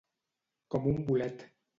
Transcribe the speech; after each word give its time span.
Com 0.75 0.87
un 0.93 1.03
bolet. 1.11 1.45